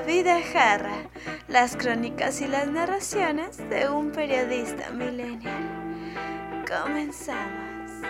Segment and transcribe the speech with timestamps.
[0.00, 1.10] La vida jarra,
[1.46, 6.64] las crónicas y las narraciones de un periodista millennial.
[6.66, 8.00] Comenzamos.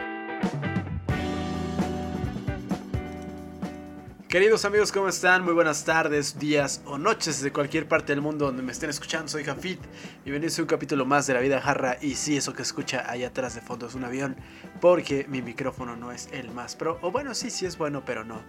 [4.29, 5.43] Queridos amigos, ¿cómo están?
[5.43, 9.27] Muy buenas tardes, días o noches de cualquier parte del mundo donde me estén escuchando.
[9.27, 9.81] Soy Jafit.
[10.25, 11.97] Bienvenidos a un capítulo más de La Vida Jarra.
[12.01, 14.37] Y sí, eso que escucha allá atrás de fondo es un avión,
[14.81, 17.01] porque mi micrófono no es el más pro.
[17.03, 18.45] O bueno, sí, sí es bueno, pero no.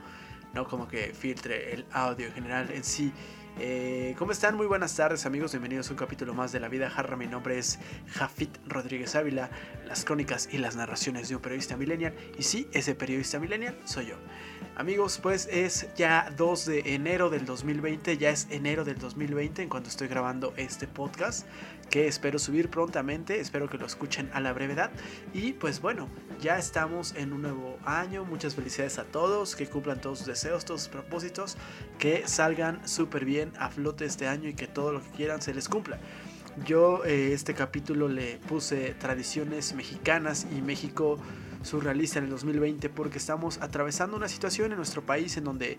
[0.53, 3.11] No como que filtre el audio en general en sí.
[3.59, 4.55] Eh, ¿Cómo están?
[4.55, 7.17] Muy buenas tardes amigos, bienvenidos a un capítulo más de La Vida Jarra.
[7.17, 9.49] Mi nombre es Jafit Rodríguez Ávila,
[9.85, 12.15] las crónicas y las narraciones de un periodista millennial.
[12.37, 14.15] Y sí, ese periodista millennial soy yo.
[14.75, 19.69] Amigos, pues es ya 2 de enero del 2020, ya es enero del 2020 en
[19.69, 21.45] cuanto estoy grabando este podcast
[21.91, 24.91] que espero subir prontamente, espero que lo escuchen a la brevedad.
[25.33, 26.07] Y pues bueno,
[26.39, 30.63] ya estamos en un nuevo año, muchas felicidades a todos, que cumplan todos sus deseos,
[30.63, 31.57] todos sus propósitos,
[31.99, 35.53] que salgan súper bien a flote este año y que todo lo que quieran se
[35.53, 35.99] les cumpla.
[36.65, 41.17] Yo eh, este capítulo le puse tradiciones mexicanas y México
[41.63, 45.77] surrealista en el 2020 porque estamos atravesando una situación en nuestro país en donde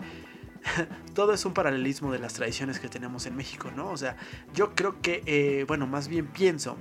[1.13, 3.89] todo es un paralelismo de las tradiciones que tenemos en México, ¿no?
[3.91, 4.17] O sea,
[4.53, 6.77] yo creo que, eh, bueno, más bien pienso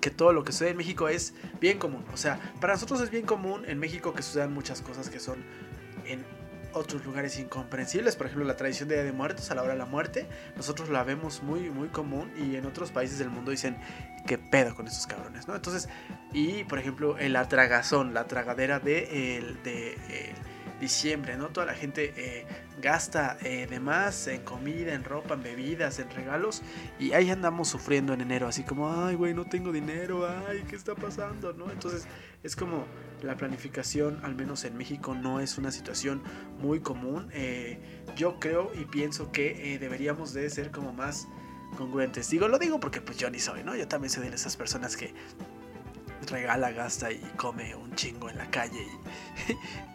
[0.00, 2.04] que todo lo que sucede en México es bien común.
[2.12, 5.38] O sea, para nosotros es bien común en México que sucedan muchas cosas que son
[6.04, 6.24] en
[6.74, 8.16] otros lugares incomprensibles.
[8.16, 10.28] Por ejemplo, la tradición de Día de Muertos a la hora de la muerte.
[10.56, 13.78] Nosotros la vemos muy, muy común y en otros países del mundo dicen,
[14.26, 15.48] ¿qué pedo con estos cabrones?
[15.48, 15.54] ¿no?
[15.54, 15.88] Entonces,
[16.32, 19.96] y por ejemplo, el atragazón, la tragadera de, el, de
[20.80, 21.48] diciembre, ¿no?
[21.48, 22.46] Toda la gente eh,
[22.80, 26.62] gasta eh, de más en comida, en ropa, en bebidas, en regalos.
[26.98, 30.76] Y ahí andamos sufriendo en enero, así como, ay, güey, no tengo dinero, ay, ¿qué
[30.76, 31.52] está pasando?
[31.52, 31.70] ¿no?
[31.70, 32.06] Entonces
[32.42, 32.84] es como
[33.22, 36.22] la planificación, al menos en México, no es una situación
[36.60, 37.30] muy común.
[37.32, 37.80] Eh,
[38.16, 41.26] yo creo y pienso que deberíamos de ser como más
[41.76, 42.28] congruentes.
[42.30, 43.74] Digo, lo digo porque pues yo ni soy, ¿no?
[43.74, 45.14] Yo también soy de esas personas que
[46.30, 48.86] regala, gasta y come un chingo en la calle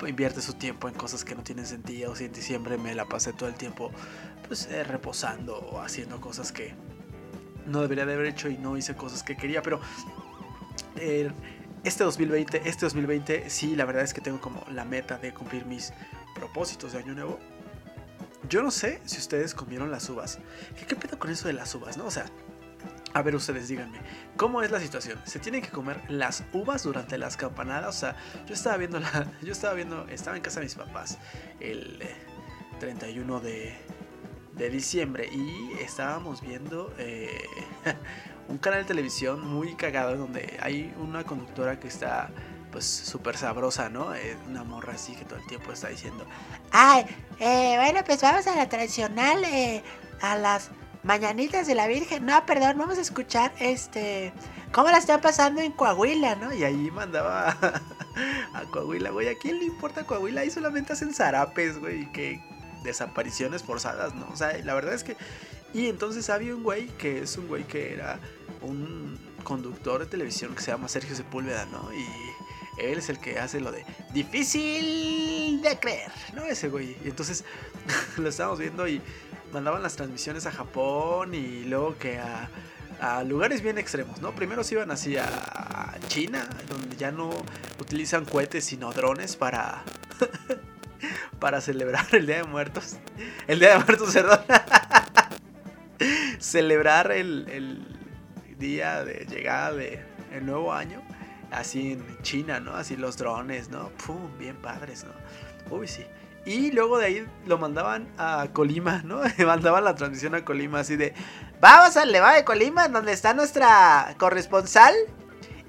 [0.01, 2.15] y invierte su tiempo en cosas que no tienen sentido.
[2.15, 3.91] Si en diciembre me la pasé todo el tiempo
[4.47, 6.73] pues eh, reposando o haciendo cosas que
[7.65, 9.79] no debería de haber hecho y no hice cosas que quería, pero
[10.95, 11.31] eh,
[11.83, 15.65] este 2020, este 2020 sí, la verdad es que tengo como la meta de cumplir
[15.65, 15.93] mis
[16.35, 17.39] propósitos de año nuevo.
[18.47, 20.39] Yo no sé si ustedes comieron las uvas.
[20.77, 22.05] ¿Qué, qué pedo con eso de las uvas, no?
[22.05, 22.25] O sea,
[23.13, 23.99] a ver ustedes, díganme,
[24.37, 25.19] ¿cómo es la situación?
[25.25, 27.95] ¿Se tienen que comer las uvas durante las campanadas?
[27.95, 28.15] O sea,
[28.47, 31.17] yo estaba viendo la, yo estaba viendo, estaba en casa de mis papás
[31.59, 32.03] el
[32.79, 33.77] 31 eh,
[34.53, 37.45] de, diciembre y estábamos viendo eh,
[38.47, 42.29] un canal de televisión muy cagado donde hay una conductora que está
[42.71, 44.13] pues súper sabrosa, ¿no?
[44.13, 46.27] Eh, una morra así que todo el tiempo está diciendo,
[46.71, 47.03] ay,
[47.39, 49.43] bueno, pues vamos a la tradicional,
[50.21, 50.69] a las
[51.03, 52.25] Mañanitas de la Virgen.
[52.25, 54.33] No, perdón, vamos a escuchar este.
[54.71, 56.53] ¿Cómo la están pasando en Coahuila, no?
[56.53, 57.49] Y ahí mandaba
[58.53, 59.29] a, Coahuila, güey.
[59.29, 60.41] ¿A quién le importa Coahuila?
[60.41, 62.11] Ahí solamente hacen zarapes, güey.
[62.11, 62.41] Que
[62.83, 64.27] desapariciones forzadas, ¿no?
[64.29, 65.15] O sea, la verdad es que.
[65.73, 68.19] Y entonces había un güey que es un güey que era
[68.61, 71.93] un conductor de televisión que se llama Sergio Sepúlveda, ¿no?
[71.93, 72.05] Y
[72.79, 76.43] él es el que hace lo de difícil de creer, ¿no?
[76.43, 76.97] Ese güey.
[77.03, 77.43] Y entonces
[78.17, 79.01] lo estábamos viendo y
[79.51, 82.49] mandaban las transmisiones a Japón y luego que a,
[83.23, 84.35] lugares bien extremos, ¿no?
[84.35, 87.29] Primero se iban así a China, donde ya no
[87.79, 89.83] utilizan cohetes sino drones para
[91.39, 92.97] para celebrar el Día de Muertos.
[93.47, 94.39] El Día de Muertos, perdón.
[96.39, 97.95] celebrar el, el,
[98.57, 101.01] día de llegada de el nuevo año
[101.49, 102.73] así en China, ¿no?
[102.75, 103.89] Así los drones, ¿no?
[104.05, 105.75] Pum, bien padres, ¿no?
[105.75, 106.03] Uy, sí.
[106.45, 109.21] Y luego de ahí lo mandaban a Colima, ¿no?
[109.45, 111.13] mandaban la transmisión a Colima así de,
[111.59, 114.93] vamos al Levado de Colima, donde está nuestra corresponsal,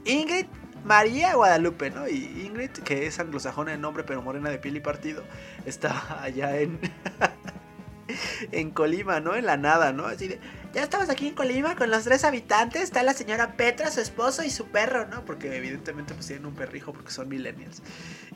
[0.05, 0.47] Ingrid
[0.85, 2.09] María Guadalupe, ¿no?
[2.09, 5.25] Y Ingrid, que es anglosajona de nombre, pero morena de piel y partido,
[5.67, 6.81] está allá en,
[8.53, 9.35] en Colima, ¿no?
[9.35, 10.07] En la nada, ¿no?
[10.07, 10.41] Así de,
[10.75, 12.83] ya estamos aquí en Colima con los tres habitantes.
[12.83, 15.25] Está la señora Petra, su esposo y su perro, ¿no?
[15.25, 17.83] Porque evidentemente pues tienen un perrijo porque son millennials.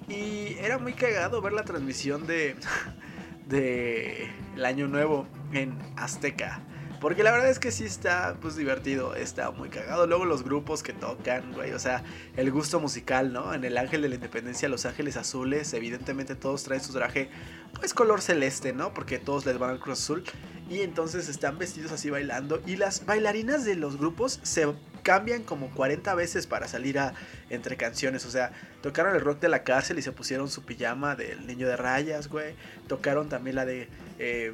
[0.09, 2.57] Y era muy cagado ver la transmisión de,
[3.47, 6.63] de el año nuevo en Azteca.
[7.05, 10.07] Porque la verdad es que sí está pues divertido, está muy cagado.
[10.07, 12.03] Luego los grupos que tocan, güey, o sea,
[12.35, 13.53] el gusto musical, ¿no?
[13.53, 17.29] En el Ángel de la Independencia, Los Ángeles Azules, evidentemente todos traen su traje
[17.75, 18.95] pues color celeste, ¿no?
[18.95, 20.25] Porque todos les van al Cruz Azul.
[20.71, 22.63] Y entonces están vestidos así bailando.
[22.67, 24.73] Y las bailarinas de los grupos se
[25.05, 27.15] cambian como 40 veces para salir a
[27.51, 28.25] entre canciones.
[28.27, 28.51] O sea,
[28.83, 32.29] tocaron el rock de la cárcel y se pusieron su pijama del niño de rayas,
[32.29, 32.57] güey.
[32.89, 33.89] Tocaron también la de...
[34.19, 34.53] Eh,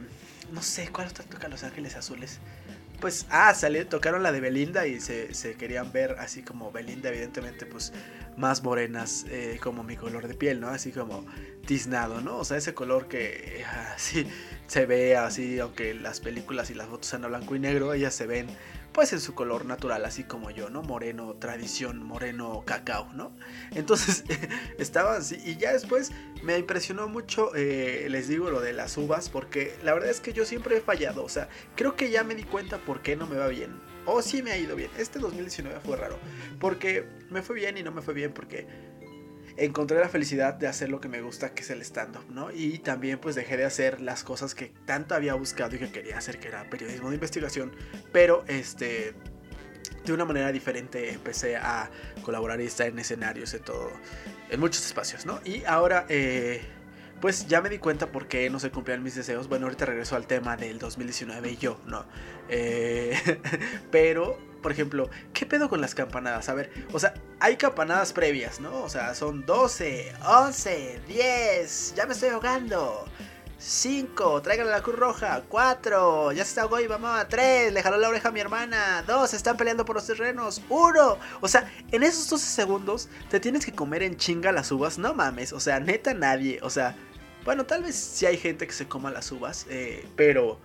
[0.52, 2.40] no sé, ¿cuál otra toca Los Ángeles Azules?
[3.00, 7.08] Pues, ah, salió, tocaron la de Belinda y se, se querían ver así como Belinda,
[7.08, 7.94] evidentemente, pues
[8.36, 10.68] más morenas, eh, como mi color de piel, ¿no?
[10.68, 11.24] Así como
[11.66, 12.38] tiznado, ¿no?
[12.38, 13.64] O sea, ese color que
[13.94, 14.26] así
[14.66, 18.14] se ve así, aunque las películas y las fotos sean a blanco y negro, ellas
[18.14, 18.48] se ven
[19.00, 20.82] pues en su color natural, así como yo, ¿no?
[20.82, 23.32] Moreno, tradición, moreno, cacao, ¿no?
[23.70, 24.24] Entonces
[24.78, 26.12] estaba así y ya después
[26.42, 30.34] me impresionó mucho, eh, les digo, lo de las uvas, porque la verdad es que
[30.34, 33.26] yo siempre he fallado, o sea, creo que ya me di cuenta por qué no
[33.26, 33.70] me va bien.
[34.04, 34.90] O sí me ha ido bien.
[34.98, 36.18] Este 2019 fue raro,
[36.58, 38.66] porque me fue bien y no me fue bien porque
[39.60, 42.50] encontré la felicidad de hacer lo que me gusta, que es el stand-up, ¿no?
[42.50, 46.16] Y también pues dejé de hacer las cosas que tanto había buscado y que quería
[46.16, 47.72] hacer, que era periodismo de investigación,
[48.12, 49.14] pero este...
[50.04, 51.90] De una manera diferente empecé a
[52.22, 53.92] colaborar y estar en escenarios, en todo,
[54.48, 55.40] en muchos espacios, ¿no?
[55.44, 56.62] Y ahora, eh,
[57.20, 59.46] pues ya me di cuenta por qué no se cumplían mis deseos.
[59.48, 62.06] Bueno, ahorita regreso al tema del 2019 y yo, ¿no?
[62.48, 63.14] Eh,
[63.90, 66.48] pero por ejemplo, ¿qué pedo con las campanadas?
[66.48, 68.82] A ver, o sea, hay campanadas previas, ¿no?
[68.82, 73.06] O sea, son 12, 11, 10, ya me estoy ahogando.
[73.60, 75.42] 5, tráigale la cruz roja.
[75.48, 77.28] 4, ya se está ahogó y mamá.
[77.28, 79.04] 3, le jaló la oreja a mi hermana.
[79.06, 80.62] 2, están peleando por los terrenos.
[80.70, 84.98] 1, o sea, en esos 12 segundos te tienes que comer en chinga las uvas.
[84.98, 86.58] No mames, o sea, neta nadie.
[86.62, 86.96] O sea,
[87.44, 90.58] bueno, tal vez sí hay gente que se coma las uvas, eh, pero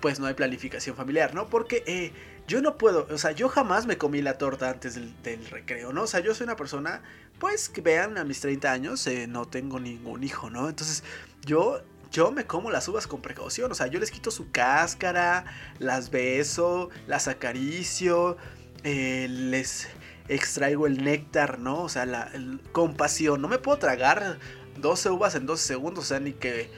[0.00, 1.48] pues no hay planificación familiar, ¿no?
[1.48, 2.12] Porque eh,
[2.46, 6.02] yo no puedo, o sea, yo jamás me comí la torta antes del, recreo, ¿no?
[6.02, 7.02] O sea, yo soy una persona,
[7.38, 10.68] pues que vean, a mis 30 años eh, no tengo ningún hijo, ¿no?
[10.68, 11.04] Entonces,
[11.46, 15.46] yo, yo me como las uvas con precaución, o sea, yo les quito su cáscara,
[15.78, 18.36] las beso, las acaricio,
[18.82, 19.88] eh, les
[20.28, 21.82] extraigo el néctar, ¿no?
[21.82, 22.30] O sea, la
[22.72, 24.38] compasión, no me puedo tragar
[24.76, 26.70] 12 uvas en 12 segundos, o sea, ni que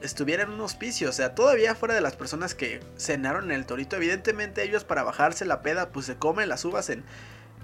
[0.00, 1.08] estuviera en un hospicio.
[1.08, 5.02] O sea, todavía fuera de las personas que cenaron en el torito, evidentemente ellos para
[5.02, 7.04] bajarse la peda, pues se comen las uvas en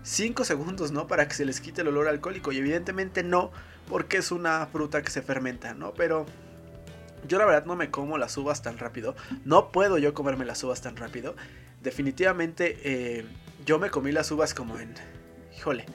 [0.02, 1.06] 5 segundos, ¿no?
[1.06, 2.52] Para que se les quite el olor alcohólico.
[2.52, 3.50] Y evidentemente no,
[3.88, 5.92] porque es una fruta que se fermenta, ¿no?
[5.94, 6.26] Pero
[7.26, 9.16] yo la verdad no me como las uvas tan rápido.
[9.44, 11.34] No puedo yo comerme las uvas tan rápido.
[11.82, 13.26] Definitivamente eh,
[13.64, 14.94] yo me comí las uvas como en...
[15.56, 15.86] Híjole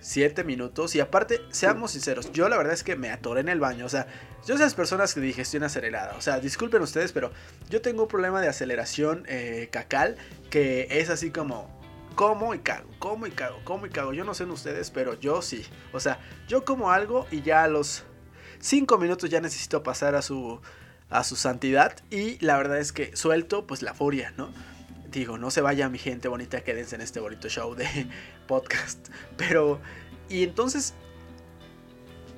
[0.00, 0.94] 7 minutos.
[0.94, 3.86] Y aparte, seamos sinceros, yo la verdad es que me atoré en el baño.
[3.86, 4.06] O sea,
[4.46, 6.14] yo soy las personas que digestión acelerada.
[6.16, 7.30] O sea, disculpen ustedes, pero
[7.68, 10.16] yo tengo un problema de aceleración eh, cacal
[10.50, 11.78] que es así como
[12.14, 14.12] como y cago, como y cago, como y cago.
[14.12, 15.64] Yo no sé en ustedes, pero yo sí.
[15.92, 16.18] O sea,
[16.48, 18.04] yo como algo y ya a los
[18.58, 20.60] 5 minutos ya necesito pasar a su
[21.08, 24.52] a su santidad y la verdad es que suelto pues la furia, ¿no?
[25.10, 27.86] Digo, no se vaya mi gente bonita, quédense en este bonito show de
[28.46, 29.08] podcast.
[29.36, 29.80] Pero,
[30.28, 30.94] y entonces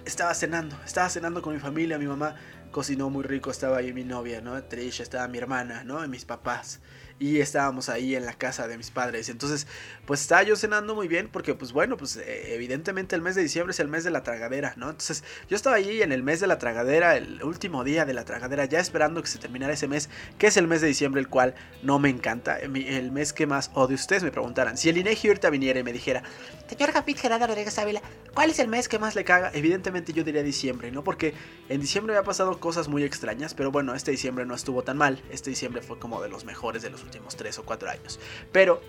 [0.05, 2.37] estaba cenando, estaba cenando con mi familia, mi mamá
[2.71, 4.63] cocinó muy rico, estaba ahí mi novia, ¿no?
[4.65, 6.05] Trisha, estaba mi hermana, ¿no?
[6.05, 6.81] Y mis papás
[7.23, 9.29] y estábamos ahí en la casa de mis padres.
[9.29, 9.69] Entonces,
[10.07, 13.43] pues estaba yo cenando muy bien porque, pues bueno, pues eh, evidentemente el mes de
[13.43, 14.91] diciembre es el mes de la tragadera, ¿no?
[14.91, 18.25] Entonces, yo estaba ahí en el mes de la tragadera, el último día de la
[18.25, 21.29] tragadera, ya esperando que se terminara ese mes, que es el mes de diciembre, el
[21.29, 21.55] cual
[21.85, 23.95] no me encanta, el mes que más odio.
[23.95, 26.25] Ustedes me preguntaran, si el INEGI ahorita viniera y me dijera,
[26.69, 28.03] señor Japit Gerardo Rodríguez Ávila,
[28.35, 29.53] ¿cuál es el mes que más le caga?
[29.55, 31.05] Evidentemente yo diría diciembre, ¿no?
[31.05, 31.35] Porque
[31.69, 34.99] en diciembre me ha pasado cosas muy extrañas, pero bueno, este diciembre no estuvo tan
[34.99, 38.21] mal, este diciembre fue como de los mejores de los últimos 3 o 4 años.
[38.53, 38.81] Pero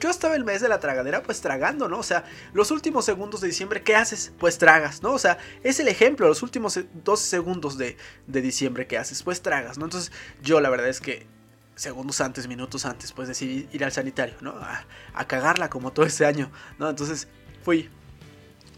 [0.00, 1.98] yo estaba el mes de la tragadera pues tragando, ¿no?
[1.98, 4.32] O sea, los últimos segundos de diciembre, ¿qué haces?
[4.38, 5.12] Pues tragas, ¿no?
[5.12, 7.96] O sea, es el ejemplo, los últimos 12 segundos de,
[8.26, 9.22] diciembre, ¿qué haces?
[9.22, 9.84] Pues tragas, ¿no?
[9.84, 10.10] Entonces
[10.42, 11.26] yo la verdad es que
[11.74, 14.52] segundos antes, minutos antes, pues decidí ir al sanitario, ¿no?
[14.52, 16.88] A, a cagarla como todo ese año, ¿no?
[16.88, 17.28] Entonces
[17.62, 17.90] fui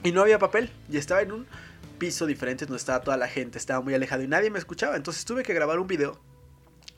[0.02, 1.46] y no había papel y estaba en un
[1.98, 5.24] piso diferente donde estaba toda la gente, estaba muy alejado y nadie me escuchaba, entonces
[5.24, 6.20] tuve que grabar un video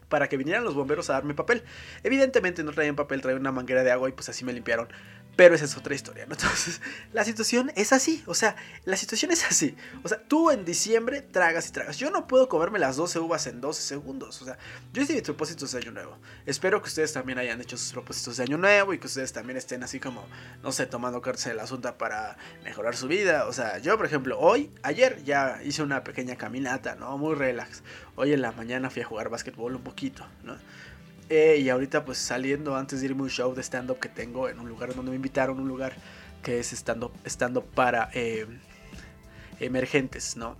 [0.09, 1.63] para que vinieran los bomberos a darme papel.
[2.03, 4.89] Evidentemente no traían papel, traían una manguera de agua y pues así me limpiaron.
[5.37, 6.35] Pero esa es otra historia, ¿no?
[6.35, 6.81] Entonces,
[7.13, 9.77] la situación es así, o sea, la situación es así.
[10.03, 11.97] O sea, tú en diciembre tragas y tragas.
[11.99, 14.41] Yo no puedo comerme las 12 uvas en 12 segundos.
[14.43, 14.59] O sea,
[14.93, 16.19] yo hice mis propósitos de año nuevo.
[16.47, 19.57] Espero que ustedes también hayan hecho sus propósitos de año nuevo y que ustedes también
[19.57, 20.27] estén así como,
[20.63, 23.47] no sé, tomando cartas de la asunta para mejorar su vida.
[23.47, 27.19] O sea, yo, por ejemplo, hoy, ayer ya hice una pequeña caminata, ¿no?
[27.19, 27.83] Muy relax.
[28.17, 30.57] Hoy en la mañana fui a jugar básquetbol un poquito, ¿no?
[31.37, 34.49] Eh, y ahorita pues saliendo antes de irme a un show de stand-up que tengo
[34.49, 35.97] en un lugar donde me invitaron, un lugar
[36.45, 38.47] que es stand-up stand para eh,
[39.59, 40.57] emergentes, ¿no?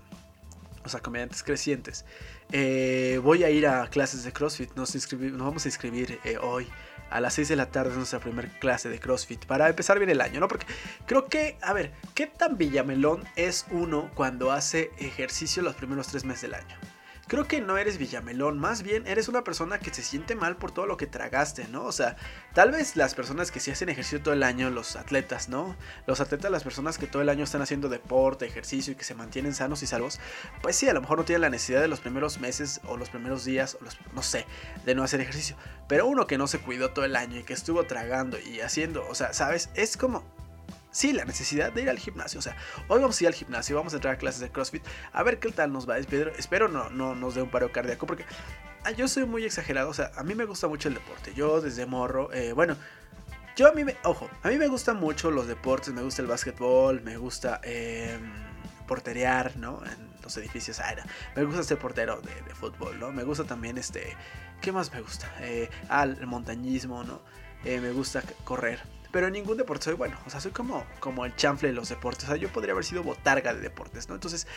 [0.85, 2.05] O sea, comediantes crecientes.
[2.51, 6.67] Eh, voy a ir a clases de CrossFit, nos, nos vamos a inscribir hoy.
[7.09, 10.11] A las 6 de la tarde es nuestra primera clase de CrossFit para empezar bien
[10.11, 10.49] el año, ¿no?
[10.49, 10.67] Porque
[11.07, 16.25] creo que, a ver, ¿qué tan villamelón es uno cuando hace ejercicio los primeros tres
[16.25, 16.94] meses del año?
[17.27, 20.73] Creo que no eres Villamelón, más bien eres una persona que se siente mal por
[20.73, 21.85] todo lo que tragaste, ¿no?
[21.85, 22.17] O sea,
[22.55, 25.77] tal vez las personas que sí hacen ejercicio todo el año, los atletas, ¿no?
[26.07, 29.15] Los atletas, las personas que todo el año están haciendo deporte, ejercicio y que se
[29.15, 30.21] mantienen sanos y salvos,
[30.63, 33.11] pues sí, a lo mejor no tienen la necesidad de los primeros meses o los
[33.11, 34.47] primeros días, o los, no sé,
[34.85, 35.57] de no hacer ejercicio.
[35.89, 39.07] Pero uno que no se cuidó todo el año y que estuvo tragando y haciendo,
[39.09, 39.71] o sea, ¿sabes?
[39.75, 40.34] Es como
[40.95, 42.39] sí, la necesidad de ir al gimnasio.
[42.39, 42.57] O sea,
[42.89, 45.39] hoy vamos a ir al gimnasio, vamos a entrar a clases de CrossFit, a ver
[45.41, 45.99] qué tal nos va.
[45.99, 48.25] Espero, espero no, no nos dé un paro cardíaco, porque
[48.85, 49.91] ah, yo soy muy exagerado.
[49.91, 51.35] O sea, a mí me gusta mucho el deporte.
[51.35, 52.77] Yo desde morro, eh, bueno,
[53.57, 56.29] yo a mí me, ojo, a mí me gustan mucho los deportes, me gusta el
[56.29, 58.19] básquetbol, me gusta eh,
[58.87, 59.83] porterear, ¿no?
[59.85, 60.95] En los edificios, ah,
[61.37, 63.13] me gusta ser portero de, fútbol, ¿no?
[63.13, 64.17] Me gusta también este,
[64.61, 65.31] ¿qué más me gusta?
[65.41, 67.21] Eh, ah, el montañismo, ¿no?
[67.65, 68.81] Eh, me gusta correr.
[69.15, 70.19] Pero en ningún deporte soy bueno.
[70.27, 72.25] O sea, soy como, como el chanfle de los deportes.
[72.25, 74.17] O sea, yo podría haber sido botarga de deportes, ¿no?
[74.17, 74.49] Entonces,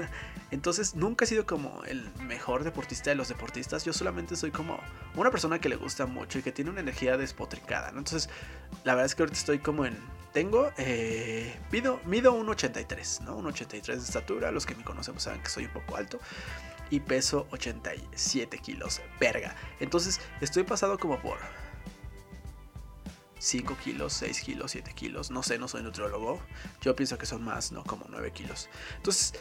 [0.50, 3.84] entonces nunca he sido como el mejor deportista de los deportistas.
[3.84, 4.80] Yo solamente soy como
[5.14, 7.98] una persona que le gusta mucho y que tiene una energía despotricada, ¿no?
[7.98, 8.30] Entonces,
[8.82, 9.94] la verdad es que ahorita estoy como en...
[10.32, 13.38] Tengo, eh, mido, mido 1,83, ¿no?
[13.42, 14.50] 1,83 de estatura.
[14.52, 16.18] Los que me conocen pues saben que soy un poco alto
[16.88, 19.54] y peso 87 kilos, verga.
[19.80, 21.36] Entonces estoy pasado como por
[23.38, 25.30] 5 kilos, 6 kilos, 7 kilos.
[25.30, 26.40] No sé, no soy nutriólogo.
[26.80, 27.84] Yo pienso que son más, ¿no?
[27.84, 28.68] Como 9 kilos.
[28.96, 29.34] Entonces,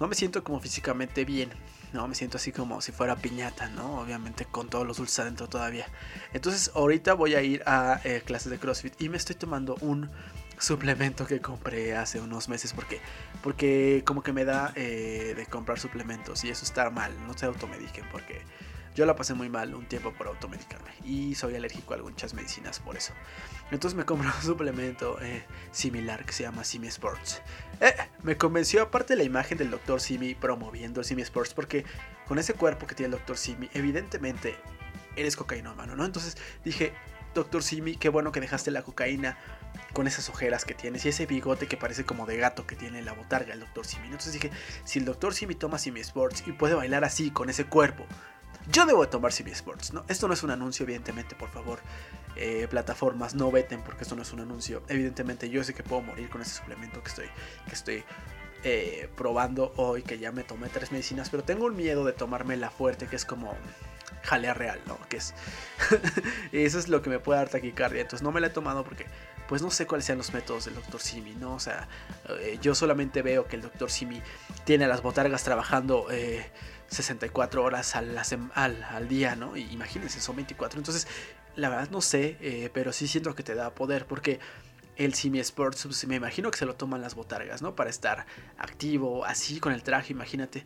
[0.00, 1.50] no me siento como físicamente bien.
[1.92, 4.00] No, me siento así como si fuera piñata, ¿no?
[4.00, 5.86] Obviamente con todos los dulces adentro todavía.
[6.32, 10.10] Entonces, ahorita voy a ir a eh, clases de CrossFit y me estoy tomando un
[10.58, 13.00] suplemento que compré hace unos meses porque
[13.42, 17.46] porque como que me da eh, de comprar suplementos y eso está mal no se
[17.46, 18.42] automediquen porque
[18.94, 22.78] yo la pasé muy mal un tiempo por automedicarme y soy alérgico a algunas medicinas
[22.80, 23.12] por eso.
[23.70, 27.42] Entonces me compré un suplemento eh, similar que se llama Simi Sports.
[27.80, 30.00] Eh, me convenció aparte la imagen del Dr.
[30.00, 31.84] Simi promoviendo el Simi Sports porque
[32.26, 33.36] con ese cuerpo que tiene el Dr.
[33.36, 34.56] Simi evidentemente
[35.16, 36.04] eres cocainómano, ¿no?
[36.04, 36.92] Entonces dije,
[37.34, 37.62] Dr.
[37.62, 39.38] Simi, qué bueno que dejaste la cocaína
[39.94, 43.02] con esas ojeras que tienes y ese bigote que parece como de gato que tiene
[43.02, 43.86] la botarga el Dr.
[43.86, 44.04] Simi.
[44.06, 44.50] Entonces dije,
[44.84, 45.34] si el Dr.
[45.34, 48.06] Simi toma Simi Sports y puede bailar así con ese cuerpo
[48.70, 50.04] yo debo tomar CB Sports, ¿no?
[50.08, 51.80] Esto no es un anuncio, evidentemente, por favor.
[52.36, 54.82] Eh, plataformas, no veten porque esto no es un anuncio.
[54.88, 57.26] Evidentemente, yo sé que puedo morir con ese suplemento que estoy,
[57.68, 58.04] que estoy
[58.64, 62.56] eh, probando hoy, que ya me tomé tres medicinas, pero tengo un miedo de tomarme
[62.56, 63.54] la fuerte, que es como
[64.22, 64.98] jalea real, ¿no?
[65.08, 65.34] Que es.
[66.52, 68.00] eso es lo que me puede dar taquicardia.
[68.00, 69.06] Entonces no me la he tomado porque
[69.48, 71.00] pues no sé cuáles sean los métodos del Dr.
[71.00, 71.54] Simi, ¿no?
[71.54, 71.88] O sea,
[72.40, 73.90] eh, yo solamente veo que el Dr.
[73.90, 74.22] Simi
[74.64, 76.06] tiene a las botargas trabajando
[76.92, 78.16] 64 horas al,
[78.54, 79.56] al, día, ¿no?
[79.56, 80.78] Y imagínense, son 24.
[80.78, 81.06] Entonces,
[81.56, 84.40] la verdad no sé, eh, pero sí siento que te da poder porque
[84.96, 87.74] el Simi Sports, pues, me imagino que se lo toman las botargas, ¿no?
[87.74, 88.26] Para estar
[88.58, 90.64] activo, así con el traje, imagínate.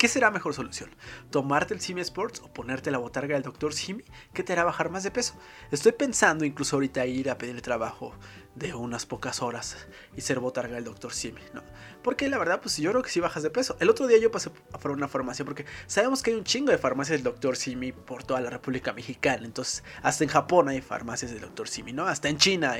[0.00, 0.88] ¿Qué será mejor solución?
[1.30, 3.74] ¿Tomarte el Simi Sports o ponerte la botarga del Dr.
[3.74, 4.02] Simi?
[4.32, 5.34] ¿Qué te hará bajar más de peso?
[5.70, 8.14] Estoy pensando incluso ahorita ir a pedir trabajo
[8.54, 9.76] de unas pocas horas
[10.16, 11.12] y ser botarga del Dr.
[11.12, 11.62] Simi, ¿no?
[12.02, 13.76] Porque la verdad, pues yo creo que sí bajas de peso.
[13.80, 16.78] El otro día yo pasé por una farmacia porque sabemos que hay un chingo de
[16.78, 17.56] farmacias del Dr.
[17.56, 19.44] Simi por toda la República Mexicana.
[19.44, 21.68] Entonces, hasta en Japón hay farmacias del Dr.
[21.68, 22.06] Simi, ¿no?
[22.06, 22.74] Hasta en China.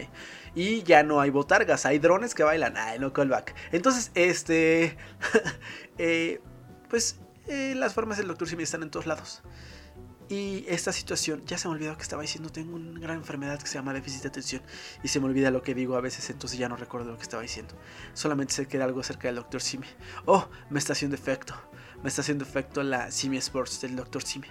[0.54, 2.76] Y ya no hay botargas, hay drones que bailan.
[2.76, 3.54] Ay, no callback.
[3.72, 4.96] Entonces, este...
[5.98, 6.40] eh,
[6.88, 9.42] pues eh, las formas del doctor Simi están en todos lados.
[10.30, 13.66] Y esta situación, ya se me olvidó que estaba diciendo, tengo una gran enfermedad que
[13.66, 14.62] se llama déficit de atención
[15.02, 17.24] y se me olvida lo que digo a veces, entonces ya no recuerdo lo que
[17.24, 17.74] estaba diciendo.
[18.14, 19.88] Solamente sé que era algo acerca del doctor Simi.
[20.26, 21.54] Oh, me está haciendo efecto.
[22.04, 24.46] Me está haciendo efecto la Simi Sports del doctor Simi.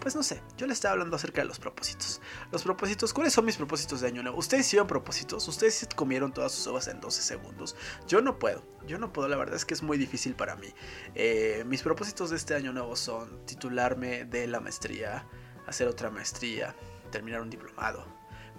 [0.00, 2.20] Pues no sé, yo le estaba hablando acerca de los propósitos.
[2.52, 4.38] Los propósitos, ¿cuáles son mis propósitos de año nuevo?
[4.38, 5.46] ¿Ustedes hicieron propósitos?
[5.48, 7.76] ¿Ustedes comieron todas sus uvas en 12 segundos?
[8.06, 10.68] Yo no puedo, yo no puedo, la verdad es que es muy difícil para mí.
[11.14, 15.26] Eh, mis propósitos de este año nuevo son titularme de la maestría,
[15.66, 16.76] hacer otra maestría,
[17.10, 18.06] terminar un diplomado,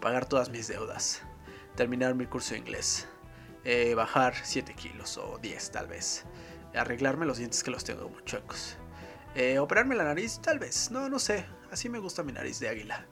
[0.01, 1.21] pagar todas mis deudas,
[1.75, 3.07] terminar mi curso de inglés,
[3.63, 6.25] eh, bajar 7 kilos o 10 tal vez,
[6.73, 8.77] arreglarme los dientes que los tengo muy chuecos
[9.37, 10.89] eh, operarme la nariz, tal vez.
[10.89, 11.45] No, no sé.
[11.71, 13.05] Así me gusta mi nariz de águila.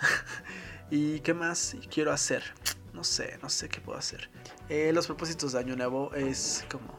[0.90, 2.42] ¿Y qué más quiero hacer?
[2.92, 4.28] No sé, no sé qué puedo hacer.
[4.68, 6.98] Eh, los propósitos de Año Nuevo es como...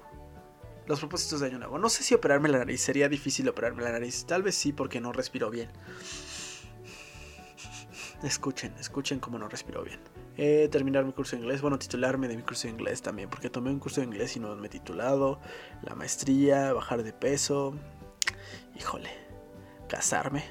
[0.88, 1.78] Los propósitos de Año Nuevo.
[1.78, 2.82] No sé si operarme la nariz.
[2.82, 4.26] Sería difícil operarme la nariz.
[4.26, 5.70] Tal vez sí porque no respiro bien.
[8.24, 10.00] Escuchen, escuchen cómo no respiro bien.
[10.38, 13.50] Eh, terminar mi curso de inglés, bueno, titularme de mi curso de inglés también, porque
[13.50, 15.40] tomé un curso de inglés y no me he titulado.
[15.84, 17.76] La maestría, bajar de peso,
[18.78, 19.10] híjole,
[19.88, 20.44] casarme.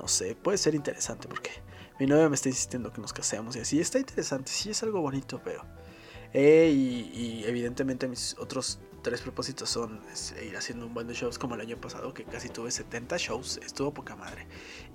[0.00, 1.50] No sé, puede ser interesante porque
[1.98, 3.80] mi novia me está insistiendo que nos casemos y así.
[3.80, 5.64] Está interesante, sí es algo bonito, pero...
[6.32, 10.00] Eh, y, evidentemente mis otros tres propósitos son
[10.40, 13.58] ir haciendo un buen de shows como el año pasado, que casi tuve 70 shows,
[13.64, 14.46] estuvo poca madre.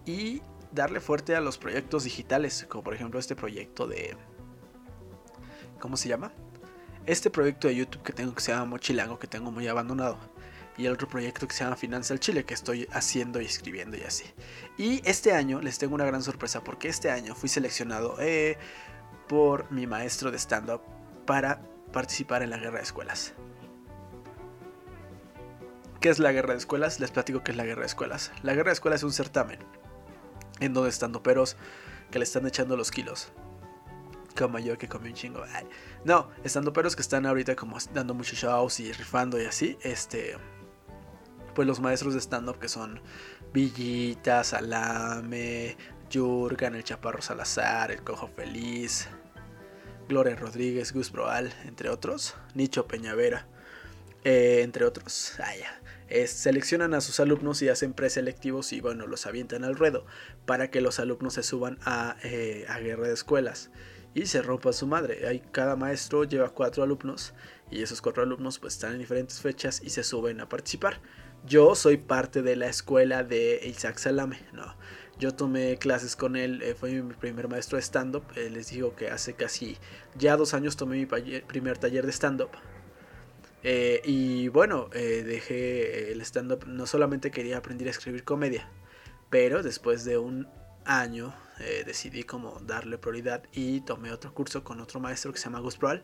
[0.05, 0.41] Y
[0.71, 4.15] darle fuerte a los proyectos digitales, como por ejemplo este proyecto de...
[5.79, 6.31] ¿Cómo se llama?
[7.05, 10.17] Este proyecto de YouTube que tengo que se llama Mochilango, que tengo muy abandonado.
[10.77, 13.97] Y el otro proyecto que se llama Finanza al Chile, que estoy haciendo y escribiendo
[13.97, 14.25] y así.
[14.77, 18.57] Y este año les tengo una gran sorpresa, porque este año fui seleccionado eh,
[19.27, 20.81] por mi maestro de stand-up
[21.25, 21.61] para
[21.93, 23.33] participar en la guerra de escuelas.
[26.01, 26.99] ¿Qué es la guerra de escuelas?
[26.99, 28.31] Les platico qué es la guerra de escuelas.
[28.43, 29.59] La guerra de escuelas es un certamen
[30.59, 31.57] en donde estando peros
[32.11, 33.31] que le están echando los kilos.
[34.37, 35.43] Como yo que comí un chingo.
[36.03, 39.77] No, estando peros que están ahorita como dando muchos shows y rifando y así.
[39.81, 40.37] Este.
[41.55, 43.01] Pues los maestros de stand-up que son
[43.53, 45.77] Villita, Salame,
[46.13, 49.07] Jurgan, el Chaparro Salazar, el Cojo Feliz,
[50.07, 52.35] Gloria Rodríguez, Gus Proal, entre otros.
[52.53, 53.47] Nicho Peñavera,
[54.23, 55.33] eh, entre otros.
[55.39, 55.53] Ah,
[56.27, 60.05] seleccionan a sus alumnos y hacen preselectivos y bueno, los avientan al ruedo
[60.45, 63.71] para que los alumnos se suban a, eh, a guerra de escuelas
[64.13, 65.27] y se rompa su madre.
[65.27, 67.33] Hay, cada maestro lleva cuatro alumnos
[67.71, 70.99] y esos cuatro alumnos pues están en diferentes fechas y se suben a participar.
[71.47, 74.75] Yo soy parte de la escuela de Isaac Salame, no.
[75.19, 78.23] Yo tomé clases con él, eh, fue mi primer maestro de stand-up.
[78.35, 79.77] Eh, les digo que hace casi
[80.17, 82.49] ya dos años tomé mi primer taller de stand-up.
[83.61, 88.67] Eh, y bueno, eh, dejé el stand-up, no solamente quería aprender a escribir comedia,
[89.29, 90.47] pero después de un
[90.85, 91.33] año
[91.85, 95.77] decidí como darle prioridad y tomé otro curso con otro maestro que se llama Gus
[95.77, 96.03] Proal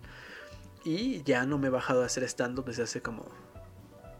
[0.85, 3.25] y ya no me he bajado a hacer stand-up desde hace como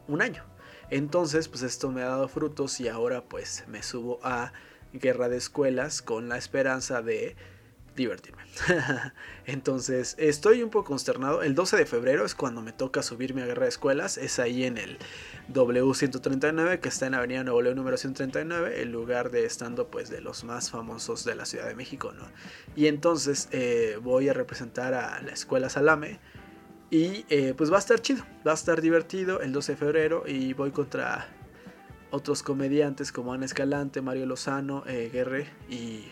[0.08, 0.44] un año.
[0.92, 4.52] Entonces, pues esto me ha dado frutos y ahora pues me subo a
[4.94, 7.36] Guerra de Escuelas con la esperanza de
[7.96, 8.44] divertirme.
[9.46, 11.44] Entonces, estoy un poco consternado.
[11.44, 14.18] El 12 de febrero es cuando me toca subirme a Guerra de Escuelas.
[14.18, 14.98] Es ahí en el
[15.54, 20.20] W139, que está en Avenida Nuevo León número 139, el lugar de estando pues de
[20.20, 22.28] los más famosos de la Ciudad de México, ¿no?
[22.76, 26.20] Y entonces eh, voy a representar a la Escuela Salame.
[26.92, 30.24] Y eh, pues va a estar chido, va a estar divertido el 12 de febrero
[30.28, 31.30] y voy contra
[32.12, 36.04] otros comediantes como Ana Escalante, Mario Lozano, eh, Guerre y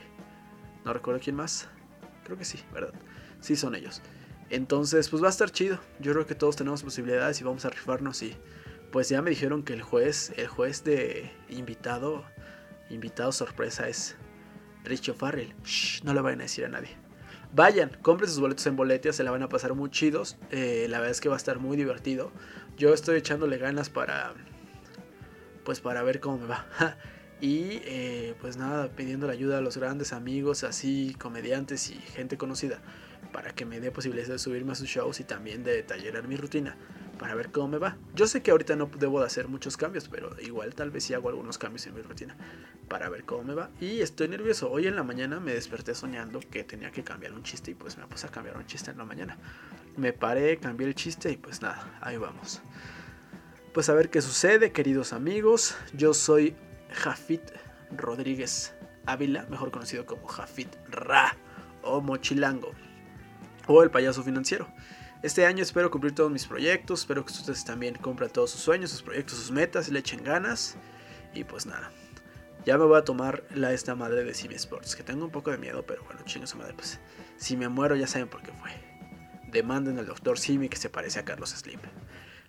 [0.86, 1.68] no recuerdo quién más.
[2.24, 2.94] Creo que sí, ¿verdad?
[3.42, 4.02] Sí son ellos.
[4.50, 5.80] Entonces, pues va a estar chido.
[6.00, 8.24] Yo creo que todos tenemos posibilidades y vamos a rifarnos.
[8.24, 8.38] Y
[8.92, 12.24] pues ya me dijeron que el juez, el juez de invitado,
[12.90, 14.16] invitado sorpresa es
[14.86, 15.54] Richo Farrell.
[15.66, 17.09] Shh, no le vayan a decir a nadie.
[17.52, 20.38] Vayan, compren sus boletos en boletia, se la van a pasar muy chidos.
[20.52, 22.32] Eh, la verdad es que va a estar muy divertido.
[22.78, 24.34] Yo estoy echándole ganas para.
[25.64, 26.66] Pues para ver cómo me va.
[27.42, 32.38] Y eh, pues nada, pidiendo la ayuda a los grandes amigos, así comediantes y gente
[32.38, 32.82] conocida,
[33.32, 36.36] para que me dé posibilidad de subirme a sus shows y también de tallerar mi
[36.36, 36.76] rutina,
[37.20, 37.98] para ver cómo me va.
[38.16, 41.14] Yo sé que ahorita no debo de hacer muchos cambios, pero igual tal vez sí
[41.14, 42.36] hago algunos cambios en mi rutina,
[42.88, 43.70] para ver cómo me va.
[43.80, 44.72] Y estoy nervioso.
[44.72, 47.98] Hoy en la mañana me desperté soñando que tenía que cambiar un chiste y pues
[47.98, 49.38] me puse a cambiar un chiste en la mañana.
[49.98, 52.62] Me paré, cambié el chiste y pues nada, ahí vamos.
[53.74, 55.76] Pues a ver qué sucede, queridos amigos.
[55.94, 56.56] Yo soy
[56.92, 57.44] Jafit
[57.92, 58.74] Rodríguez
[59.06, 61.36] Ávila, mejor conocido como Jafit Ra
[61.84, 62.72] o Mochilango
[63.68, 64.68] o el payaso financiero.
[65.22, 68.90] Este año espero cumplir todos mis proyectos, espero que ustedes también cumplan todos sus sueños,
[68.90, 70.78] sus proyectos, sus metas, le echen ganas
[71.34, 71.92] y pues nada.
[72.66, 75.52] Ya me voy a tomar la esta madre de CB Sports, que tengo un poco
[75.52, 77.02] de miedo, pero bueno, chingo su madre, pues
[77.36, 78.72] si me muero ya saben por qué fue.
[79.52, 81.82] Demanden al doctor Simi que se parece a Carlos Slim.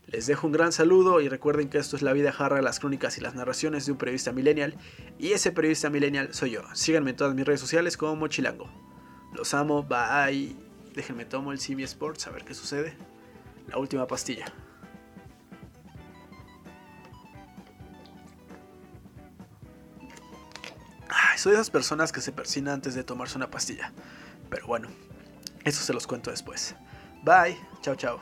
[0.06, 3.18] Les dejo un gran saludo y recuerden que esto es La Vida Jarra, las crónicas
[3.18, 4.76] y las narraciones de un periodista millennial.
[5.18, 6.62] Y ese periodista millennial soy yo.
[6.74, 8.68] Síganme en todas mis redes sociales como Mochilango.
[9.32, 10.69] Los amo, bye.
[11.00, 12.94] Déjenme tomo el CB Sports a ver qué sucede.
[13.68, 14.44] La última pastilla.
[21.38, 23.94] Soy de esas personas que se persinan antes de tomarse una pastilla.
[24.50, 24.88] Pero bueno,
[25.64, 26.74] eso se los cuento después.
[27.24, 28.20] Bye, chao chao.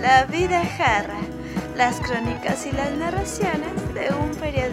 [0.00, 1.18] La vida jarra,
[1.76, 4.67] las crónicas y las narraciones de un periodista